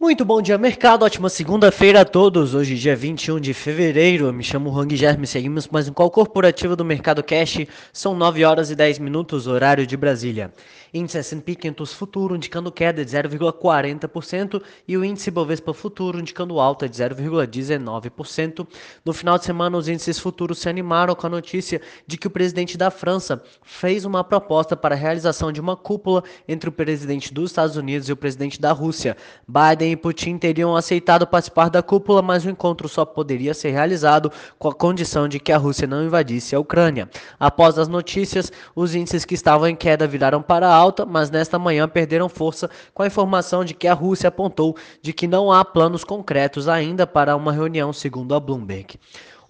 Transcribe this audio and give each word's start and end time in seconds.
Muito 0.00 0.24
bom 0.24 0.40
dia, 0.40 0.56
mercado. 0.56 1.04
Ótima 1.04 1.28
segunda-feira 1.28 2.02
a 2.02 2.04
todos. 2.04 2.54
Hoje, 2.54 2.76
dia 2.76 2.94
21 2.94 3.40
de 3.40 3.52
fevereiro. 3.52 4.26
Eu 4.26 4.32
me 4.32 4.44
chamo 4.44 4.70
Hang 4.70 4.94
Germe. 4.94 5.26
Seguimos 5.26 5.66
mais 5.66 5.88
um 5.88 5.92
call 5.92 6.08
corporativo 6.08 6.76
do 6.76 6.84
Mercado 6.84 7.20
Cash. 7.20 7.66
São 7.92 8.14
9 8.14 8.44
horas 8.44 8.70
e 8.70 8.76
10 8.76 9.00
minutos, 9.00 9.48
horário 9.48 9.84
de 9.84 9.96
Brasília. 9.96 10.52
Índice 10.94 11.18
S&P 11.18 11.56
500 11.56 11.92
futuro 11.92 12.36
indicando 12.36 12.70
queda 12.70 13.04
de 13.04 13.10
0,40% 13.10 14.62
e 14.86 14.96
o 14.96 15.04
índice 15.04 15.32
Bovespa 15.32 15.74
futuro 15.74 16.20
indicando 16.20 16.60
alta 16.60 16.88
de 16.88 16.96
0,19%. 16.96 18.66
No 19.04 19.12
final 19.12 19.36
de 19.36 19.46
semana, 19.46 19.76
os 19.76 19.88
índices 19.88 20.20
futuros 20.20 20.60
se 20.60 20.68
animaram 20.68 21.16
com 21.16 21.26
a 21.26 21.30
notícia 21.30 21.82
de 22.06 22.16
que 22.16 22.28
o 22.28 22.30
presidente 22.30 22.78
da 22.78 22.90
França 22.90 23.42
fez 23.64 24.04
uma 24.04 24.22
proposta 24.22 24.76
para 24.76 24.94
a 24.94 24.98
realização 24.98 25.50
de 25.50 25.60
uma 25.60 25.76
cúpula 25.76 26.22
entre 26.46 26.68
o 26.68 26.72
presidente 26.72 27.34
dos 27.34 27.50
Estados 27.50 27.76
Unidos 27.76 28.08
e 28.08 28.12
o 28.12 28.16
presidente 28.16 28.60
da 28.60 28.70
Rússia. 28.70 29.16
Biden 29.46 29.87
e 29.92 29.96
Putin 29.96 30.38
teriam 30.38 30.76
aceitado 30.76 31.26
participar 31.26 31.68
da 31.68 31.82
cúpula, 31.82 32.22
mas 32.22 32.44
o 32.44 32.50
encontro 32.50 32.88
só 32.88 33.04
poderia 33.04 33.54
ser 33.54 33.70
realizado 33.70 34.30
com 34.58 34.68
a 34.68 34.74
condição 34.74 35.28
de 35.28 35.38
que 35.38 35.52
a 35.52 35.58
Rússia 35.58 35.86
não 35.86 36.04
invadisse 36.04 36.54
a 36.54 36.60
Ucrânia. 36.60 37.08
Após 37.38 37.78
as 37.78 37.88
notícias, 37.88 38.52
os 38.74 38.94
índices 38.94 39.24
que 39.24 39.34
estavam 39.34 39.68
em 39.68 39.76
queda 39.76 40.06
viraram 40.06 40.42
para 40.42 40.68
alta, 40.68 41.04
mas 41.04 41.30
nesta 41.30 41.58
manhã 41.58 41.88
perderam 41.88 42.28
força 42.28 42.70
com 42.94 43.02
a 43.02 43.06
informação 43.06 43.64
de 43.64 43.74
que 43.74 43.88
a 43.88 43.94
Rússia 43.94 44.28
apontou 44.28 44.76
de 45.02 45.12
que 45.12 45.26
não 45.26 45.52
há 45.52 45.64
planos 45.64 46.04
concretos 46.04 46.68
ainda 46.68 47.06
para 47.06 47.36
uma 47.36 47.52
reunião, 47.52 47.92
segundo 47.92 48.34
a 48.34 48.40
Bloomberg. 48.40 48.98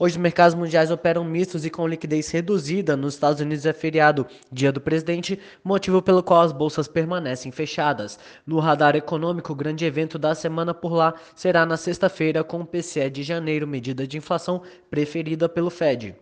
Hoje 0.00 0.14
os 0.16 0.22
mercados 0.22 0.54
mundiais 0.54 0.92
operam 0.92 1.24
mistos 1.24 1.66
e 1.66 1.70
com 1.70 1.84
liquidez 1.84 2.30
reduzida. 2.30 2.96
Nos 2.96 3.14
Estados 3.14 3.40
Unidos 3.40 3.66
é 3.66 3.72
feriado, 3.72 4.24
dia 4.50 4.70
do 4.70 4.80
presidente, 4.80 5.40
motivo 5.64 6.00
pelo 6.00 6.22
qual 6.22 6.42
as 6.42 6.52
bolsas 6.52 6.86
permanecem 6.86 7.50
fechadas. 7.50 8.16
No 8.46 8.60
radar 8.60 8.94
econômico, 8.94 9.52
o 9.52 9.56
grande 9.56 9.84
evento 9.84 10.16
da 10.16 10.36
semana 10.36 10.72
por 10.72 10.92
lá 10.92 11.14
será 11.34 11.66
na 11.66 11.76
sexta-feira 11.76 12.44
com 12.44 12.60
o 12.60 12.66
PCE 12.66 13.10
de 13.10 13.24
janeiro, 13.24 13.66
medida 13.66 14.06
de 14.06 14.16
inflação 14.16 14.62
preferida 14.88 15.48
pelo 15.48 15.68
Fed. 15.68 16.14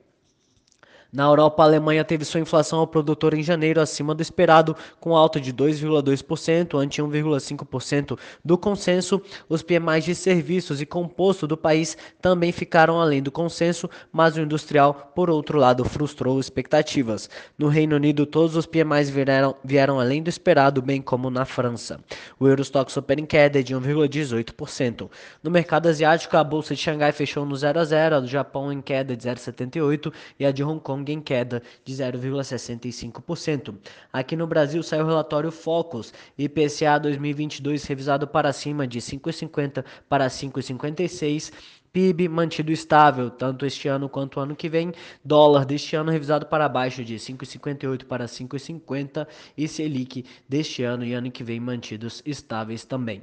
Na 1.12 1.24
Europa, 1.24 1.62
a 1.62 1.66
Alemanha 1.66 2.04
teve 2.04 2.24
sua 2.24 2.40
inflação 2.40 2.80
ao 2.80 2.86
produtor 2.86 3.32
em 3.34 3.42
janeiro 3.42 3.80
acima 3.80 4.14
do 4.14 4.22
esperado, 4.22 4.76
com 5.00 5.16
alta 5.16 5.40
de 5.40 5.52
2,2% 5.52 6.78
ante 6.78 7.00
1,5% 7.00 8.18
do 8.44 8.58
consenso. 8.58 9.22
Os 9.48 9.62
PMIs 9.62 10.04
de 10.04 10.14
serviços 10.14 10.80
e 10.80 10.86
composto 10.86 11.46
do 11.46 11.56
país 11.56 11.96
também 12.20 12.52
ficaram 12.52 13.00
além 13.00 13.22
do 13.22 13.30
consenso, 13.30 13.88
mas 14.12 14.36
o 14.36 14.40
industrial, 14.40 15.12
por 15.14 15.30
outro 15.30 15.58
lado, 15.58 15.84
frustrou 15.84 16.40
expectativas. 16.40 17.30
No 17.56 17.68
Reino 17.68 17.96
Unido, 17.96 18.26
todos 18.26 18.56
os 18.56 18.66
PMIs 18.66 19.08
vieram, 19.08 19.54
vieram 19.64 20.00
além 20.00 20.22
do 20.22 20.28
esperado, 20.28 20.82
bem 20.82 21.00
como 21.00 21.30
na 21.30 21.44
França. 21.44 22.00
O 22.38 22.46
Eurostox 22.46 22.96
opera 22.96 23.20
em 23.20 23.26
queda 23.26 23.62
de 23.62 23.74
1,18%. 23.74 25.08
No 25.42 25.50
mercado 25.50 25.88
asiático, 25.88 26.36
a 26.36 26.44
bolsa 26.44 26.74
de 26.74 26.80
Xangai 26.80 27.12
fechou 27.12 27.46
no 27.46 27.56
0 27.56 27.80
a 27.80 27.84
0, 27.84 28.16
a 28.16 28.20
do 28.20 28.26
Japão 28.26 28.72
em 28.72 28.80
queda 28.80 29.16
de 29.16 29.28
0,78 29.28 30.12
e 30.38 30.44
a 30.44 30.50
de 30.50 30.64
Hong 30.64 30.80
Kong 30.80 30.95
Kong 30.96 31.12
em 31.12 31.20
queda 31.20 31.62
de 31.84 31.92
0,65%. 31.94 33.74
Aqui 34.12 34.34
no 34.34 34.46
Brasil 34.46 34.82
saiu 34.82 35.04
o 35.04 35.06
relatório 35.06 35.52
Focus, 35.52 36.12
IPCA 36.38 36.98
2022 36.98 37.84
revisado 37.84 38.26
para 38.26 38.52
cima 38.52 38.86
de 38.86 39.00
5,50 39.00 39.84
para 40.08 40.26
5,56. 40.28 41.52
PIB 41.96 42.28
mantido 42.28 42.70
estável, 42.70 43.30
tanto 43.30 43.64
este 43.64 43.88
ano 43.88 44.06
quanto 44.06 44.38
ano 44.38 44.54
que 44.54 44.68
vem. 44.68 44.92
Dólar 45.24 45.64
deste 45.64 45.96
ano 45.96 46.12
revisado 46.12 46.44
para 46.44 46.68
baixo 46.68 47.02
de 47.02 47.14
5,58 47.14 48.04
para 48.04 48.26
5,50 48.26 49.26
e 49.56 49.66
Selic 49.66 50.26
deste 50.46 50.82
ano 50.82 51.06
e 51.06 51.14
ano 51.14 51.30
que 51.30 51.42
vem 51.42 51.58
mantidos 51.58 52.22
estáveis 52.26 52.84
também. 52.84 53.22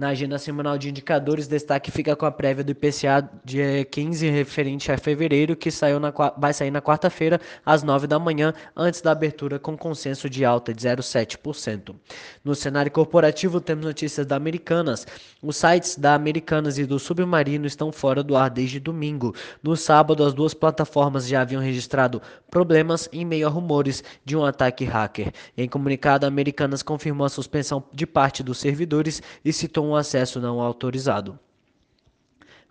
Na 0.00 0.08
agenda 0.08 0.38
semanal 0.38 0.78
de 0.78 0.88
indicadores, 0.88 1.46
destaque 1.46 1.90
fica 1.90 2.16
com 2.16 2.24
a 2.24 2.30
prévia 2.32 2.64
do 2.64 2.72
IPCA 2.72 3.28
de 3.44 3.84
15 3.84 4.30
referente 4.30 4.90
a 4.90 4.96
fevereiro, 4.96 5.54
que 5.54 5.70
saiu 5.70 6.00
na, 6.00 6.10
vai 6.38 6.54
sair 6.54 6.70
na 6.70 6.80
quarta-feira 6.80 7.38
às 7.66 7.82
9 7.82 8.06
da 8.06 8.18
manhã, 8.18 8.54
antes 8.74 9.02
da 9.02 9.10
abertura 9.12 9.58
com 9.58 9.76
consenso 9.76 10.30
de 10.30 10.42
alta 10.42 10.72
de 10.72 10.88
0,7%. 10.88 11.94
No 12.42 12.54
cenário 12.54 12.90
corporativo, 12.90 13.60
temos 13.60 13.84
notícias 13.84 14.26
da 14.26 14.36
Americanas. 14.36 15.06
Os 15.42 15.58
sites 15.58 15.96
da 15.96 16.14
Americanas 16.14 16.78
e 16.78 16.86
do 16.86 16.98
Submarino 16.98 17.66
estão 17.66 17.92
fora 17.92 18.09
do 18.16 18.36
ar 18.36 18.50
desde 18.50 18.80
domingo. 18.80 19.34
No 19.62 19.76
sábado, 19.76 20.24
as 20.24 20.34
duas 20.34 20.52
plataformas 20.52 21.26
já 21.26 21.42
haviam 21.42 21.62
registrado 21.62 22.20
problemas 22.50 23.08
em 23.12 23.24
meio 23.24 23.46
a 23.46 23.50
rumores 23.50 24.02
de 24.24 24.36
um 24.36 24.44
ataque 24.44 24.84
hacker. 24.84 25.32
Em 25.56 25.68
comunicado, 25.68 26.26
a 26.26 26.28
Americanas 26.28 26.82
confirmou 26.82 27.24
a 27.24 27.30
suspensão 27.30 27.84
de 27.92 28.06
parte 28.06 28.42
dos 28.42 28.58
servidores 28.58 29.22
e 29.44 29.52
citou 29.52 29.86
um 29.86 29.94
acesso 29.94 30.40
não 30.40 30.60
autorizado. 30.60 31.38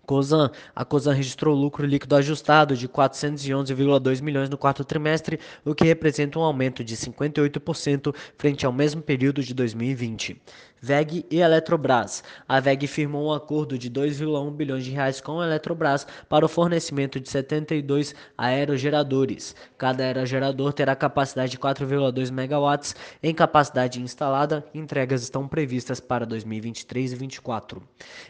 Cosan. 0.10 0.50
A 0.76 0.84
Cosan 0.84 1.14
registrou 1.14 1.56
lucro 1.56 1.86
líquido 1.86 2.16
ajustado 2.16 2.76
de 2.76 2.90
411,2 2.90 4.24
milhões 4.24 4.50
no 4.50 4.58
quarto 4.58 4.84
trimestre, 4.84 5.40
o 5.64 5.76
que 5.76 5.84
representa 5.84 6.40
um 6.40 6.42
aumento 6.42 6.84
de 6.84 6.98
58% 6.98 8.16
frente 8.36 8.66
ao 8.66 8.74
mesmo 8.74 9.04
período 9.04 9.44
de 9.44 9.54
2020. 9.54 10.42
VEG 10.82 11.26
e 11.30 11.40
Eletrobras. 11.40 12.24
A 12.48 12.60
VEG 12.60 12.88
firmou 12.88 13.28
um 13.28 13.34
acordo 13.34 13.78
de 13.78 13.90
2,1 13.90 14.52
bilhões 14.52 14.86
de 14.86 14.92
reais 14.92 15.22
com 15.22 15.40
a 15.40 15.46
Eletrobras 15.46 16.08
para 16.28 16.46
o 16.46 16.50
fornecimento 16.50 17.20
de 17.20 17.30
72 17.30 18.16
aerogeradores. 18.38 19.56
Cada 19.78 20.04
aerogerador 20.04 20.74
terá 20.74 20.96
capacidade 20.96 21.52
de 21.52 21.58
4,2 21.58 22.32
megawatts 22.32 22.96
em 23.22 23.34
capacidade 23.34 24.02
instalada. 24.02 24.66
Entregas 24.74 25.24
estão 25.24 25.48
previstas 25.48 26.00
para 26.00 26.26
2023 26.26 27.14
e 27.14 27.16
2024. 27.16 27.84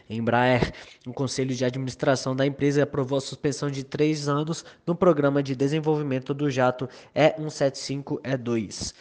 Embraer. 0.08 0.72
O 1.06 1.12
Conselho 1.12 1.54
de 1.54 1.64
Administração 1.64 2.34
da 2.34 2.46
empresa 2.46 2.82
aprovou 2.82 3.18
a 3.18 3.20
suspensão 3.20 3.70
de 3.70 3.84
três 3.84 4.28
anos 4.28 4.64
no 4.86 4.94
programa 4.94 5.42
de 5.42 5.54
desenvolvimento 5.54 6.34
do 6.34 6.50
jato 6.50 6.88
E175E2. 7.14 8.94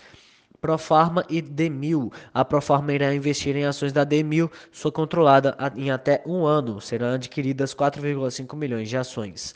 Profarma 0.61 1.25
e 1.29 1.41
Demil. 1.41 2.11
A 2.33 2.43
Profarma 2.43 2.93
irá 2.93 3.13
investir 3.13 3.55
em 3.55 3.65
ações 3.65 3.93
da 3.93 4.03
Demil, 4.03 4.51
sua 4.71 4.91
controlada 4.91 5.57
em 5.75 5.91
até 5.91 6.21
um 6.25 6.45
ano. 6.45 6.81
Serão 6.81 7.13
adquiridas 7.13 7.73
4,5 7.73 8.55
milhões 8.55 8.89
de 8.89 8.97
ações. 8.97 9.55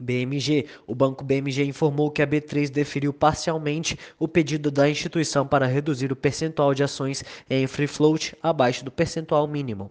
BMG. 0.00 0.66
O 0.86 0.94
banco 0.94 1.22
BMG 1.22 1.64
informou 1.64 2.10
que 2.10 2.22
a 2.22 2.26
B3 2.26 2.70
deferiu 2.70 3.12
parcialmente 3.12 3.98
o 4.18 4.26
pedido 4.26 4.70
da 4.70 4.88
instituição 4.88 5.46
para 5.46 5.66
reduzir 5.66 6.10
o 6.10 6.16
percentual 6.16 6.74
de 6.74 6.82
ações 6.82 7.22
em 7.48 7.66
free 7.66 7.86
float 7.86 8.34
abaixo 8.42 8.84
do 8.84 8.90
percentual 8.90 9.46
mínimo. 9.46 9.90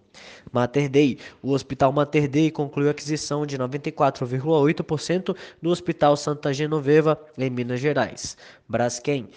Mater 0.51 0.89
Dei. 0.89 1.19
O 1.41 1.51
Hospital 1.51 1.91
Mater 1.91 2.27
Dei 2.27 2.49
concluiu 2.49 2.87
a 2.87 2.91
aquisição 2.91 3.45
de 3.45 3.57
94,8% 3.57 5.35
do 5.61 5.69
Hospital 5.69 6.17
Santa 6.17 6.51
Genoveva, 6.51 7.19
em 7.37 7.49
Minas 7.49 7.79
Gerais. 7.79 8.35
Braskem. 8.67 9.29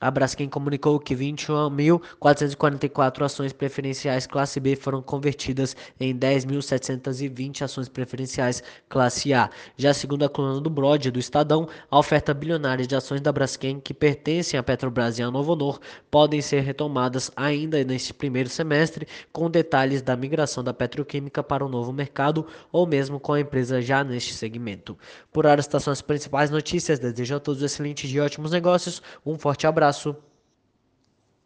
A 0.00 0.10
Braskem 0.10 0.48
comunicou 0.48 0.98
que 0.98 1.14
21.444 1.14 3.22
ações 3.22 3.52
preferenciais 3.52 4.26
classe 4.26 4.58
B 4.58 4.74
foram 4.74 5.02
convertidas 5.02 5.76
em 6.00 6.16
10.720 6.16 7.60
ações 7.60 7.86
preferenciais 7.86 8.62
classe 8.88 9.34
A. 9.34 9.50
Já 9.76 9.92
segundo 9.92 10.24
a 10.24 10.28
coluna 10.30 10.58
do 10.58 10.70
Brod 10.70 11.08
do 11.08 11.18
Estadão, 11.18 11.68
a 11.90 11.98
oferta 11.98 12.32
bilionária 12.32 12.86
de 12.86 12.96
ações 12.96 13.20
da 13.20 13.30
Braskem 13.30 13.78
que 13.78 13.92
pertencem 13.92 14.58
à 14.58 14.62
Petrobras 14.62 15.18
e 15.18 15.22
à 15.22 15.30
Novo 15.30 15.52
Honor 15.52 15.78
podem 16.10 16.40
ser 16.40 16.60
retomadas 16.60 17.30
ainda 17.36 17.84
neste 17.84 18.14
primeiro 18.14 18.48
semestre, 18.48 19.06
com 19.30 19.50
detalhes 19.50 20.00
da 20.00 20.16
migração 20.16 20.64
da 20.64 20.72
petroquímica 20.72 21.42
para 21.42 21.62
o 21.62 21.68
novo 21.68 21.92
mercado 21.92 22.46
ou 22.72 22.86
mesmo 22.86 23.20
com 23.20 23.34
a 23.34 23.40
empresa 23.40 23.82
já 23.82 24.02
neste 24.02 24.32
segmento. 24.32 24.96
Por 25.30 25.44
hora, 25.44 25.60
estas 25.60 25.82
são 25.82 25.92
as 25.92 26.00
principais 26.00 26.48
notícias. 26.48 26.98
Desejo 26.98 27.36
a 27.36 27.40
todos 27.40 27.60
um 27.60 27.66
excelente 27.66 28.08
dia 28.08 28.22
e 28.22 28.24
ótimos 28.24 28.52
negócios. 28.52 29.02
Um 29.26 29.38
forte 29.38 29.66
abraço 29.66 29.89
abraço 29.90 30.16